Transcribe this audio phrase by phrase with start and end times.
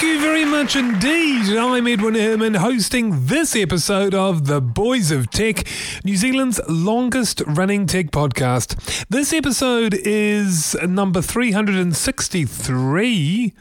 [0.00, 1.54] Thank you very much indeed.
[1.54, 5.66] I'm Edwin Herman hosting this episode of The Boys of Tech,
[6.04, 9.04] New Zealand's longest running tech podcast.
[9.10, 13.52] This episode is number 363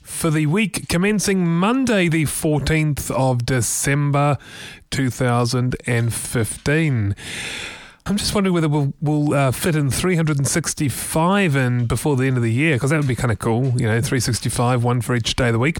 [0.00, 4.38] for the week commencing Monday, the 14th of December
[4.90, 7.16] 2015.
[8.10, 12.42] I'm just wondering whether we'll, we'll uh, fit in 365 in before the end of
[12.42, 13.66] the year because that would be kind of cool.
[13.66, 15.78] You know, 365, one for each day of the week.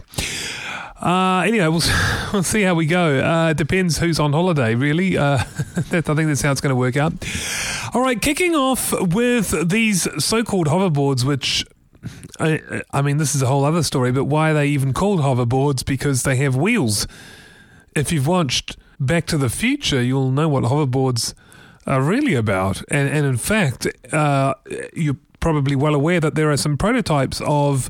[1.02, 1.82] Uh, anyway, we'll,
[2.32, 3.18] we'll see how we go.
[3.18, 5.18] Uh, it depends who's on holiday, really.
[5.18, 5.38] Uh,
[5.88, 7.14] that, I think that's how it's going to work out.
[7.94, 11.66] All right, kicking off with these so called hoverboards, which
[12.38, 15.18] I, I mean, this is a whole other story, but why are they even called
[15.18, 15.84] hoverboards?
[15.84, 17.08] Because they have wheels.
[17.96, 21.34] If you've watched Back to the Future, you'll know what hoverboards
[21.86, 22.82] are really about.
[22.90, 24.54] And, and in fact, uh,
[24.94, 27.88] you're probably well aware that there are some prototypes of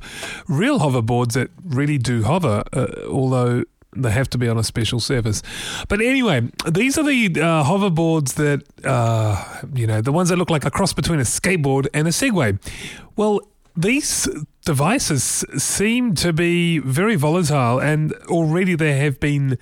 [0.49, 3.65] real hoverboards that really do hover, uh, although
[3.97, 5.43] they have to be on a special surface.
[5.89, 10.51] But anyway, these are the uh, hoverboards that, uh, you know, the ones that look
[10.51, 12.59] like a cross between a skateboard and a Segway.
[13.17, 13.41] Well,
[13.77, 14.29] these
[14.65, 19.59] devices seem to be very volatile, and already there have been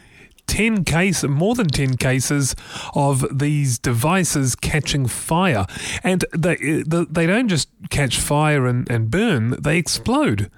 [0.49, 2.57] 10 case more than 10 cases
[2.95, 5.67] of these devices catching fire.
[6.03, 10.51] And they they don't just catch fire and, and burn they explode.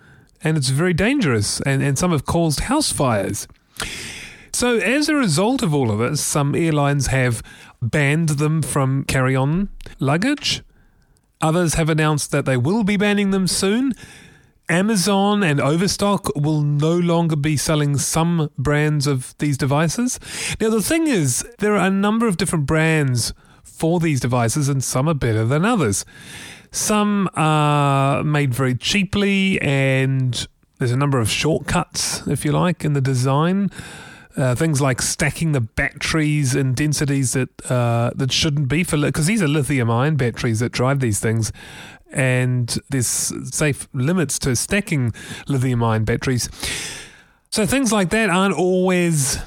[0.42, 3.46] And it's very dangerous and, and some have caused house fires.
[4.52, 7.42] So as a result of all of this some airlines have
[7.83, 9.68] banned them from carry on
[9.98, 10.62] luggage.
[11.42, 13.95] Others have announced that they will be banning them soon
[14.70, 20.20] Amazon and Overstock will no longer be selling some brands of these devices.
[20.61, 24.83] Now, the thing is, there are a number of different brands for these devices, and
[24.83, 26.05] some are better than others.
[26.70, 30.47] Some are made very cheaply, and
[30.79, 33.70] there's a number of shortcuts, if you like, in the design.
[34.36, 39.27] Uh, things like stacking the batteries in densities that uh, that shouldn't be for because
[39.27, 41.51] these are lithium ion batteries that drive these things,
[42.13, 45.13] and there's safe limits to stacking
[45.48, 46.48] lithium ion batteries.
[47.51, 49.39] So things like that aren't always,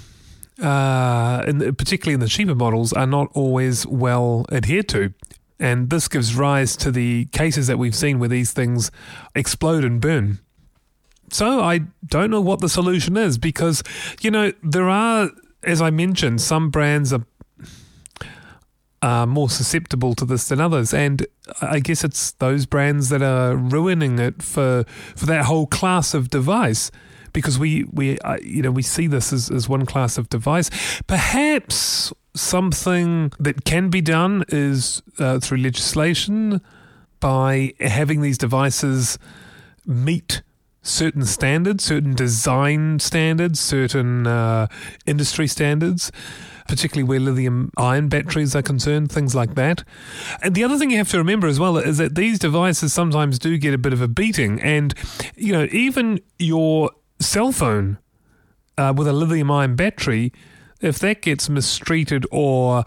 [0.62, 5.14] uh, in, particularly in the cheaper models, are not always well adhered to.
[5.60, 8.92] And this gives rise to the cases that we've seen where these things
[9.36, 10.40] explode and burn.
[11.32, 13.82] So I don't know what the solution is because,
[14.22, 15.30] you know, there are,
[15.64, 17.26] as I mentioned, some brands are
[19.04, 20.94] are more susceptible to this than others.
[20.94, 21.28] And
[21.62, 26.30] I guess it's those brands that are ruining it for for that whole class of
[26.30, 26.92] device.
[27.34, 30.70] Because we we uh, you know we see this as, as one class of device.
[31.08, 36.62] Perhaps something that can be done is uh, through legislation
[37.20, 39.18] by having these devices
[39.86, 40.42] meet
[40.82, 44.68] certain standards, certain design standards, certain uh,
[45.06, 46.12] industry standards
[46.68, 49.84] particularly where lithium ion batteries are concerned, things like that.
[50.42, 53.40] And the other thing you have to remember as well is that these devices sometimes
[53.40, 54.62] do get a bit of a beating.
[54.62, 54.94] And,
[55.36, 57.98] you know, even your cell phone
[58.78, 60.32] uh, with a lithium ion battery,
[60.82, 62.84] if that gets mistreated or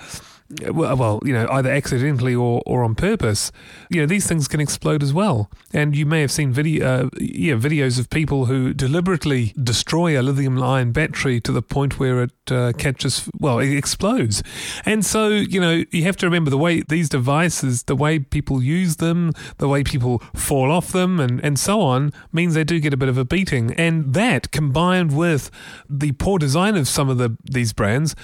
[0.69, 3.51] well, you know, either accidentally or, or on purpose,
[3.91, 5.51] you know, these things can explode as well.
[5.73, 10.23] And you may have seen video, uh, yeah, videos of people who deliberately destroy a
[10.23, 14.43] lithium ion battery to the point where it uh, catches, well, it explodes.
[14.85, 18.63] And so, you know, you have to remember the way these devices, the way people
[18.63, 22.79] use them, the way people fall off them, and, and so on, means they do
[22.81, 23.75] get a bit of a beating.
[23.75, 25.51] And that combined with
[25.89, 28.15] the poor design of some of the these brands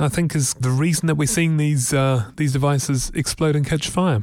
[0.00, 3.88] I think is the reason that we're seeing these uh, these devices explode and catch
[3.88, 4.22] fire.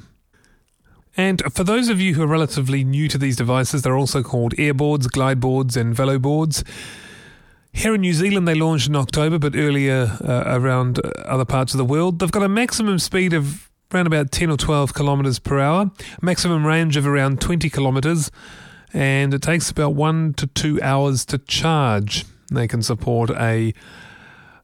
[1.16, 4.54] And for those of you who are relatively new to these devices, they're also called
[4.56, 6.64] airboards, glide boards, and velo boards.
[7.74, 11.78] Here in New Zealand, they launched in October, but earlier uh, around other parts of
[11.78, 12.20] the world.
[12.20, 15.92] They've got a maximum speed of around about 10 or 12 kilometres per hour,
[16.22, 18.32] maximum range of around 20 kilometres,
[18.94, 22.26] and it takes about one to two hours to charge.
[22.52, 23.74] They can support a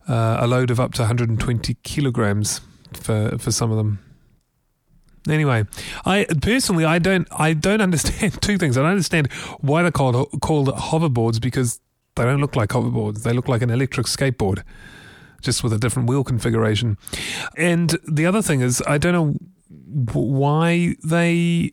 [0.08, 2.62] uh, a load of up to 120 kilograms
[2.94, 4.00] for for some of them.
[5.28, 5.66] Anyway,
[6.06, 8.78] I personally I don't I don't understand two things.
[8.78, 11.80] I don't understand why they're called called hoverboards because
[12.16, 13.24] they don't look like hoverboards.
[13.24, 14.64] They look like an electric skateboard,
[15.42, 16.98] just with a different wheel configuration.
[17.58, 19.36] And the other thing is I don't know
[20.14, 21.72] why they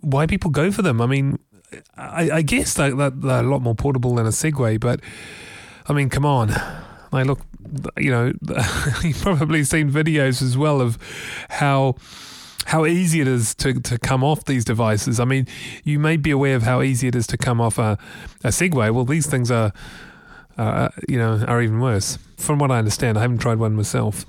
[0.00, 1.00] why people go for them.
[1.00, 1.38] I mean,
[1.96, 5.00] I, I guess they, they're a lot more portable than a Segway, but
[5.88, 6.54] I mean, come on,
[7.12, 7.40] they look.
[7.96, 8.32] You know,
[9.02, 10.98] you've probably seen videos as well of
[11.48, 11.96] how
[12.66, 15.20] how easy it is to, to come off these devices.
[15.20, 15.46] I mean,
[15.84, 17.96] you may be aware of how easy it is to come off a,
[18.42, 18.92] a Segway.
[18.92, 19.72] Well, these things are,
[20.58, 22.18] uh, you know, are even worse.
[22.36, 24.26] From what I understand, I haven't tried one myself.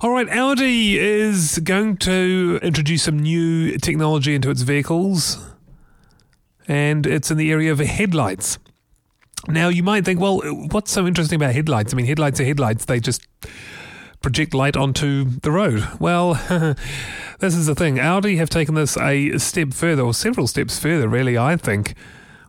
[0.00, 5.46] All right, Audi is going to introduce some new technology into its vehicles,
[6.66, 8.58] and it's in the area of headlights.
[9.48, 10.40] Now, you might think, well,
[10.70, 11.92] what's so interesting about headlights?
[11.92, 13.26] I mean, headlights are headlights, they just
[14.22, 15.86] project light onto the road.
[15.98, 16.34] Well,
[17.40, 17.98] this is the thing.
[17.98, 21.94] Audi have taken this a step further, or several steps further, really, I think,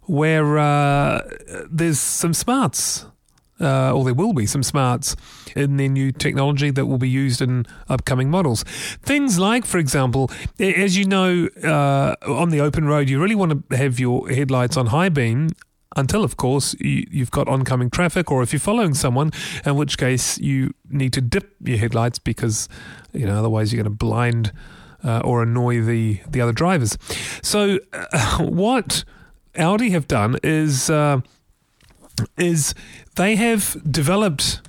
[0.04, 1.22] where uh,
[1.70, 3.08] there's some smarts,
[3.60, 5.16] uh, or there will be some smarts
[5.56, 8.64] in their new technology that will be used in upcoming models.
[9.02, 10.30] Things like, for example,
[10.60, 14.78] as you know, uh, on the open road, you really want to have your headlights
[14.78, 15.50] on high beam
[15.96, 19.32] until, of course, you, have got oncoming traffic, or if you're following someone,
[19.66, 22.68] in which case you need to dip your headlights because,
[23.12, 24.52] you know, otherwise you're going to blind
[25.04, 26.98] uh, or annoy the, the other drivers.
[27.42, 29.04] So, uh, what
[29.58, 31.22] Audi have done is uh,
[32.38, 32.74] is
[33.16, 34.62] they have developed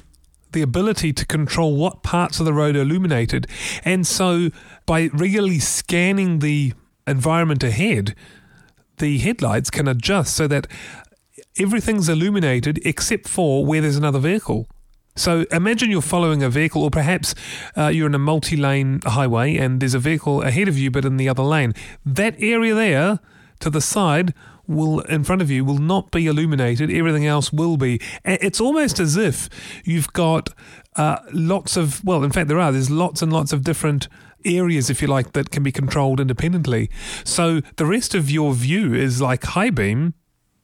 [0.52, 3.46] the ability to control what parts of the road are illuminated,
[3.84, 4.50] and so
[4.86, 6.74] by regularly scanning the
[7.06, 8.14] environment ahead,
[8.98, 10.66] the headlights can adjust so that
[11.58, 14.66] everything's illuminated except for where there's another vehicle.
[15.16, 17.34] So imagine you're following a vehicle, or perhaps
[17.76, 21.04] uh, you're in a multi lane highway and there's a vehicle ahead of you but
[21.04, 21.72] in the other lane.
[22.04, 23.20] That area there
[23.60, 24.34] to the side
[24.66, 28.98] will in front of you will not be illuminated everything else will be it's almost
[28.98, 29.48] as if
[29.84, 30.48] you've got
[30.96, 34.08] uh, lots of well in fact there are there's lots and lots of different
[34.44, 36.88] areas if you like that can be controlled independently
[37.24, 40.14] so the rest of your view is like high beam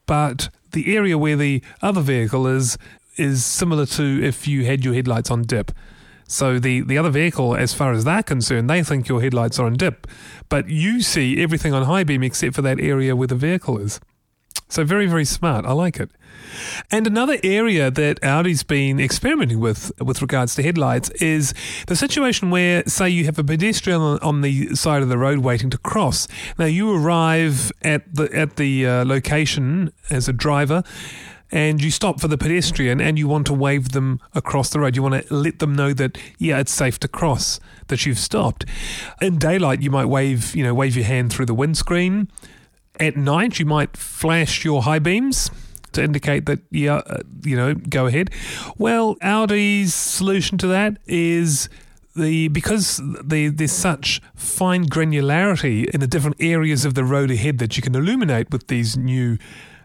[0.07, 2.79] but the area where the other vehicle is
[3.17, 5.73] is similar to if you had your headlights on dip.
[6.27, 9.67] So the, the other vehicle, as far as they're concerned, they think your headlights are
[9.67, 10.07] on dip,
[10.49, 13.99] but you see everything on high beam except for that area where the vehicle is.
[14.71, 15.67] So very, very smart.
[15.67, 16.11] I like it.
[16.91, 21.53] And another area that Audi's been experimenting with with regards to headlights is
[21.89, 25.71] the situation where, say, you have a pedestrian on the side of the road waiting
[25.71, 26.29] to cross.
[26.57, 30.85] Now you arrive at the at the uh, location as a driver
[31.53, 34.95] and you stop for the pedestrian and you want to wave them across the road.
[34.95, 37.59] You want to let them know that yeah, it's safe to cross,
[37.89, 38.65] that you've stopped.
[39.21, 42.29] In daylight, you might wave, you know, wave your hand through the windscreen.
[43.01, 45.51] At night, you might flash your high beams
[45.93, 48.31] to indicate that, yeah, uh, you know, go ahead.
[48.79, 51.69] Well, Audi's solution to that is
[52.15, 57.59] the because the, there's such fine granularity in the different areas of the road ahead
[57.59, 59.39] that you can illuminate with these new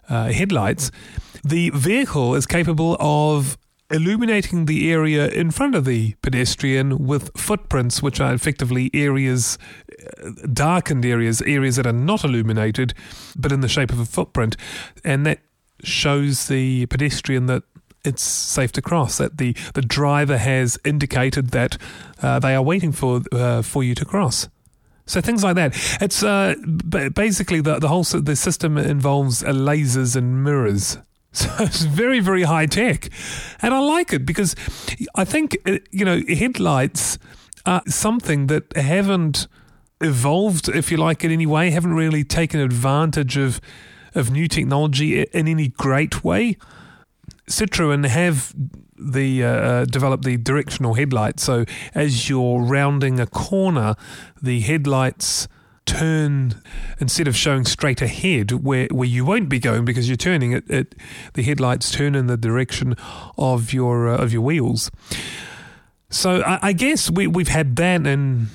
[0.09, 0.91] uh, headlights,
[1.43, 3.57] the vehicle is capable of
[3.91, 9.57] illuminating the area in front of the pedestrian with footprints, which are effectively areas,
[10.23, 12.93] uh, darkened areas, areas that are not illuminated,
[13.35, 14.57] but in the shape of a footprint.
[15.03, 15.39] And that
[15.83, 17.63] shows the pedestrian that
[18.03, 21.77] it's safe to cross, that the, the driver has indicated that
[22.21, 24.47] uh, they are waiting for, uh, for you to cross.
[25.07, 25.75] So things like that.
[26.01, 26.55] It's uh,
[27.13, 30.97] basically the the whole the system involves lasers and mirrors.
[31.35, 33.09] So it's very, very high tech.
[33.61, 34.55] And I like it because
[35.15, 37.17] I think, uh, you know, headlights
[37.65, 39.47] are something that haven't
[40.01, 43.59] evolved, if you like, in any way, haven't really taken advantage of,
[44.13, 46.57] of new technology in any great way.
[47.49, 48.53] Citroen have
[48.97, 51.39] the uh, uh developed the directional headlight.
[51.39, 53.95] So as you're rounding a corner,
[54.41, 55.49] the headlights
[55.85, 56.61] turn
[56.99, 60.69] instead of showing straight ahead where, where you won't be going because you're turning it,
[60.69, 60.95] it
[61.33, 62.95] the headlights turn in the direction
[63.37, 64.91] of your uh, of your wheels.
[66.09, 68.47] So I, I, guess we, we've had that and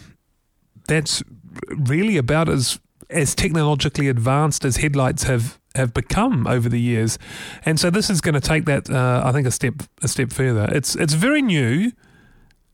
[0.87, 1.23] that's
[1.69, 7.19] really about as as technologically advanced as headlights have have become over the years.
[7.65, 10.33] And so this is going to take that uh, I think a step a step
[10.33, 10.69] further.
[10.73, 11.93] It's it's very new.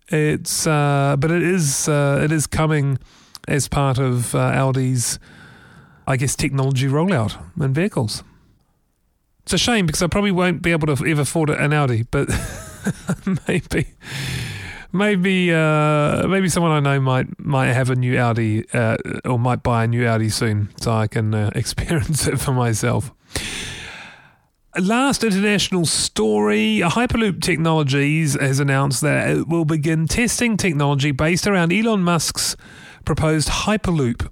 [0.08, 2.98] It's uh, but it is uh, it is coming
[3.47, 5.19] as part of uh, Audi's,
[6.07, 8.23] I guess, technology rollout in vehicles.
[9.43, 12.29] It's a shame because I probably won't be able to ever afford an Audi, but
[13.49, 13.87] maybe,
[14.93, 19.62] maybe uh, maybe someone I know might might have a new Audi uh, or might
[19.62, 23.12] buy a new Audi soon, so I can uh, experience it for myself.
[24.76, 31.73] Last international story Hyperloop Technologies has announced that it will begin testing technology based around
[31.73, 32.57] Elon Musk's
[33.06, 34.28] proposed Hyperloop,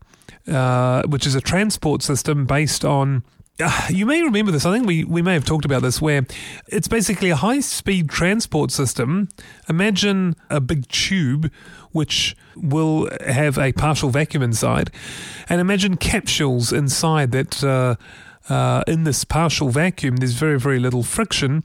[0.47, 3.25] uh, which is a transport system based on.
[3.59, 4.67] Uh, you may remember this.
[4.67, 6.27] I think we, we may have talked about this, where
[6.67, 9.29] it's basically a high speed transport system.
[9.69, 11.51] Imagine a big tube
[11.93, 14.91] which will have a partial vacuum inside,
[15.49, 17.65] and imagine capsules inside that.
[17.65, 17.95] Uh,
[18.47, 21.65] uh, in this partial vacuum, there's very, very little friction.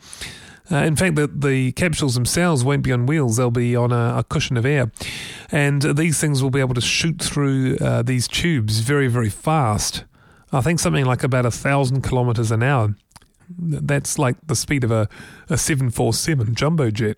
[0.71, 4.19] Uh, in fact, the, the capsules themselves won't be on wheels, they'll be on a,
[4.19, 4.91] a cushion of air.
[5.51, 10.03] And these things will be able to shoot through uh, these tubes very, very fast.
[10.51, 12.95] I think something like about a thousand kilometers an hour.
[13.57, 15.09] That's like the speed of a,
[15.49, 17.17] a 747 jumbo jet.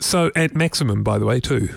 [0.00, 1.68] So, at maximum, by the way, too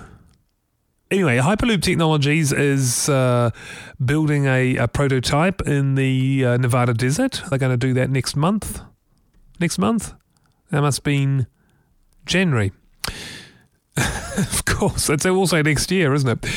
[1.11, 3.51] anyway, Hyperloop Technologies is uh,
[4.03, 7.41] building a, a, prototype in the uh, Nevada desert.
[7.49, 8.81] They're going to do that next month.
[9.61, 10.15] Next month?
[10.71, 11.45] That must been
[12.25, 12.71] January.
[13.95, 16.51] of course, it's also next year, isn't it?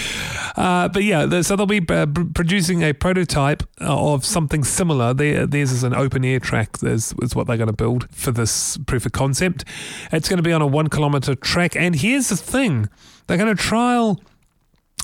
[0.57, 5.13] Uh, but yeah, so they'll be uh, producing a prototype uh, of something similar.
[5.13, 6.83] There, theirs is an open air track.
[6.83, 9.67] Is, is what they're going to build for this proof of concept.
[10.11, 11.77] It's going to be on a one kilometer track.
[11.77, 12.89] And here's the thing:
[13.27, 14.19] they're going to trial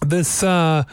[0.07, 0.85] this uh,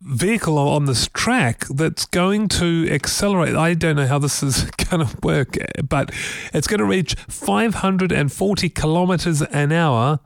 [0.00, 3.54] vehicle on this track that's going to accelerate.
[3.54, 6.12] I don't know how this is going to work, but
[6.52, 10.20] it's going to reach 540 kilometers an hour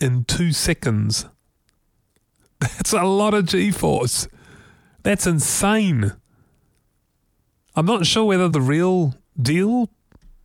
[0.00, 1.26] in two seconds.
[2.60, 4.28] That's a lot of G force.
[5.02, 6.12] That's insane.
[7.74, 9.90] I'm not sure whether the real deal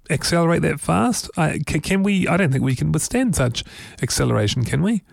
[0.09, 1.29] accelerate that fast.
[1.37, 2.27] I, can we?
[2.27, 3.63] I don't think we can withstand such
[4.01, 5.03] acceleration, can we?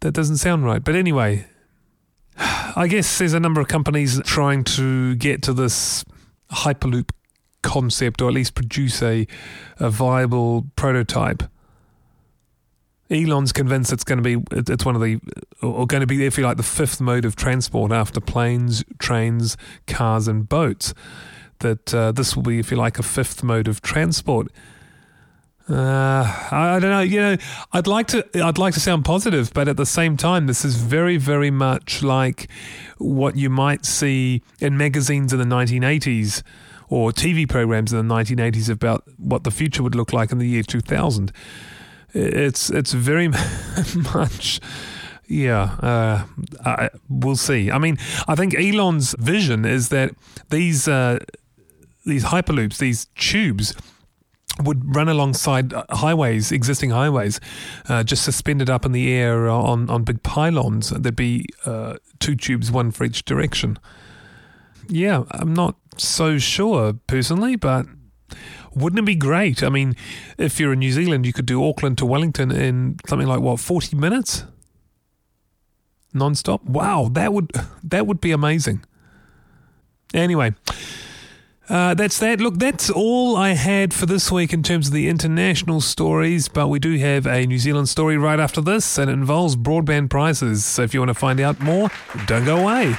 [0.00, 0.82] that doesn't sound right.
[0.82, 1.46] But anyway,
[2.36, 6.04] I guess there's a number of companies trying to get to this
[6.50, 7.10] Hyperloop
[7.62, 9.26] concept or at least produce a,
[9.78, 11.42] a viable prototype.
[13.10, 15.20] Elon's convinced it's going to be it's one of the
[15.62, 19.56] or going to be if you like the fifth mode of transport after planes, trains,
[19.86, 20.94] cars, and boats.
[21.60, 24.48] That uh, this will be if you like a fifth mode of transport.
[25.68, 27.00] Uh, I don't know.
[27.00, 27.36] You know,
[27.72, 28.26] I'd like to.
[28.34, 32.02] I'd like to sound positive, but at the same time, this is very, very much
[32.02, 32.50] like
[32.98, 36.42] what you might see in magazines in the 1980s
[36.88, 40.46] or TV programs in the 1980s about what the future would look like in the
[40.46, 41.32] year 2000.
[42.12, 43.28] It's it's very
[44.14, 44.60] much.
[45.26, 46.24] Yeah, uh,
[46.64, 47.70] I, we'll see.
[47.70, 47.96] I mean,
[48.28, 50.14] I think Elon's vision is that
[50.50, 51.20] these uh,
[52.04, 53.74] these hyperloops, these tubes,
[54.62, 57.40] would run alongside uh, highways, existing highways,
[57.88, 60.90] uh, just suspended up in the air on, on big pylons.
[60.90, 63.78] There'd be uh, two tubes, one for each direction.
[64.88, 67.86] Yeah, I'm not so sure personally, but
[68.74, 69.62] wouldn't it be great?
[69.62, 69.96] I mean,
[70.38, 73.60] if you're in New Zealand, you could do Auckland to Wellington in something like what,
[73.60, 74.44] 40 minutes?
[76.12, 76.64] Non-stop?
[76.64, 77.50] Wow, that would
[77.82, 78.84] that would be amazing.
[80.12, 80.54] Anyway,
[81.68, 82.40] uh, that's that.
[82.40, 86.68] Look, that's all I had for this week in terms of the international stories, but
[86.68, 90.64] we do have a New Zealand story right after this, and it involves broadband prices.
[90.64, 91.90] So if you want to find out more,
[92.26, 92.92] don't go away.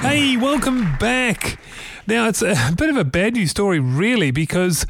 [0.00, 1.58] Hey, welcome back.
[2.06, 4.86] Now, it's a bit of a bad news story, really, because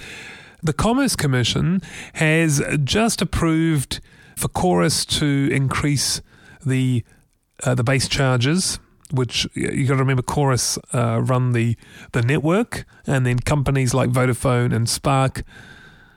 [0.62, 1.82] the Commerce Commission
[2.14, 4.00] has just approved
[4.36, 6.20] for Chorus to increase
[6.64, 7.04] the
[7.64, 8.78] uh, the base charges,
[9.10, 11.76] which you got to remember, Chorus uh, run the
[12.12, 15.42] the network, and then companies like Vodafone and Spark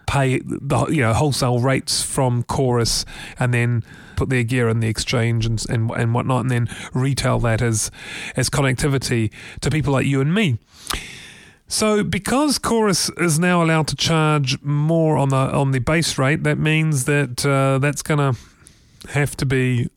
[0.05, 3.05] pay the you know wholesale rates from Chorus,
[3.39, 3.83] and then
[4.15, 7.89] put their gear in the exchange and and and whatnot, and then retail that as
[8.35, 10.57] as connectivity to people like you and me.
[11.71, 16.43] So, because Chorus is now allowed to charge more on the on the base rate,
[16.43, 18.39] that means that uh, that's going to
[19.11, 19.87] have to be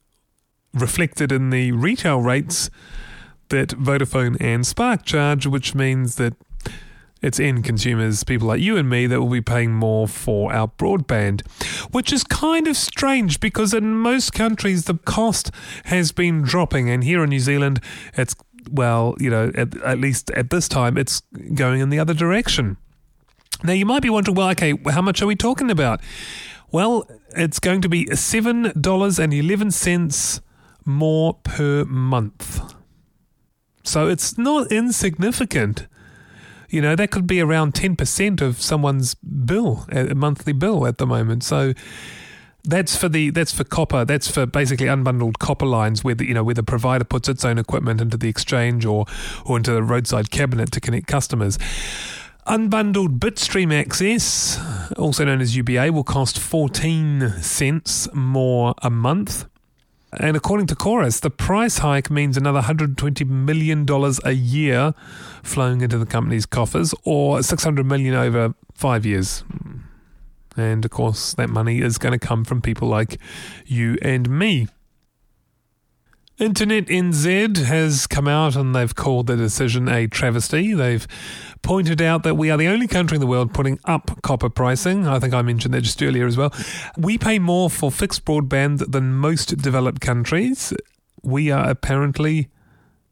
[0.75, 2.69] reflected in the retail rates
[3.49, 6.35] that Vodafone and Spark charge, which means that
[7.23, 10.67] it's end consumers, people like you and me, that will be paying more for our
[10.67, 11.41] broadband,
[11.91, 15.49] which is kind of strange because in most countries the cost
[15.85, 17.79] has been dropping, and here in New Zealand
[18.15, 18.35] it's
[18.71, 21.21] well, you know, at, at least at this time, it's
[21.53, 22.77] going in the other direction.
[23.63, 26.01] Now, you might be wondering, well, okay, how much are we talking about?
[26.71, 27.05] Well,
[27.35, 30.41] it's going to be $7.11
[30.85, 32.73] more per month.
[33.83, 35.87] So it's not insignificant.
[36.69, 41.05] You know, that could be around 10% of someone's bill, a monthly bill at the
[41.05, 41.43] moment.
[41.43, 41.73] So
[42.63, 44.05] that's for the that's for copper.
[44.05, 47.43] That's for basically unbundled copper lines where the you know where the provider puts its
[47.43, 49.05] own equipment into the exchange or
[49.45, 51.57] or into the roadside cabinet to connect customers.
[52.47, 54.59] Unbundled bitstream access,
[54.97, 59.45] also known as UBA, will cost 14 cents more a month.
[60.19, 63.87] And according to Chorus, the price hike means another $120 million
[64.25, 64.93] a year
[65.41, 69.43] flowing into the company's coffers, or 600 million over five years.
[70.55, 73.19] And of course, that money is going to come from people like
[73.65, 74.67] you and me.
[76.39, 80.73] Internet NZ has come out and they've called the decision a travesty.
[80.73, 81.07] They've
[81.61, 85.07] pointed out that we are the only country in the world putting up copper pricing.
[85.07, 86.51] I think I mentioned that just earlier as well.
[86.97, 90.73] We pay more for fixed broadband than most developed countries.
[91.21, 92.49] We are apparently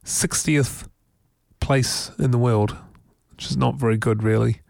[0.04, 0.88] 60th
[1.60, 2.76] place in the world,
[3.30, 4.62] which is not very good, really.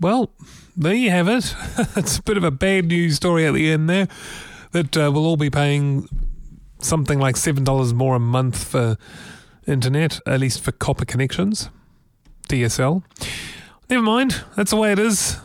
[0.00, 0.30] Well,
[0.76, 1.54] there you have it.
[1.96, 4.08] it's a bit of a bad news story at the end there
[4.72, 6.08] that uh, we'll all be paying
[6.78, 8.96] something like $7 more a month for
[9.66, 11.70] internet, at least for copper connections,
[12.48, 13.02] DSL.
[13.90, 15.38] Never mind, that's the way it is.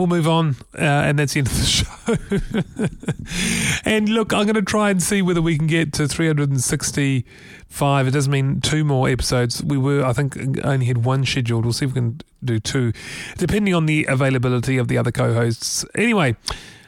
[0.00, 1.66] We'll move on, uh, and that's the end of the
[3.84, 3.84] show.
[3.84, 8.08] and look, I'm going to try and see whether we can get to 365.
[8.08, 9.62] It doesn't mean two more episodes.
[9.62, 11.66] We were, I think, only had one scheduled.
[11.66, 12.94] We'll see if we can do two,
[13.36, 15.84] depending on the availability of the other co hosts.
[15.94, 16.34] Anyway,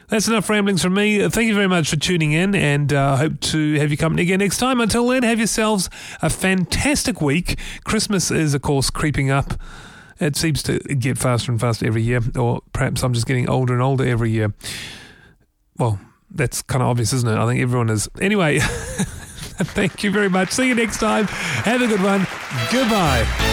[0.07, 1.29] that's enough ramblings from me.
[1.29, 4.23] Thank you very much for tuning in, and I uh, hope to have you company
[4.23, 4.81] again next time.
[4.81, 5.87] Until then, have yourselves
[6.23, 7.59] a fantastic week.
[7.83, 9.53] Christmas is, of course, creeping up.
[10.23, 13.73] It seems to get faster and faster every year, or perhaps I'm just getting older
[13.73, 14.53] and older every year.
[15.77, 15.99] Well,
[16.31, 17.37] that's kind of obvious, isn't it?
[17.37, 18.09] I think everyone is.
[18.21, 20.51] Anyway, thank you very much.
[20.51, 21.25] See you next time.
[21.25, 22.27] Have a good one.
[22.71, 23.52] Goodbye.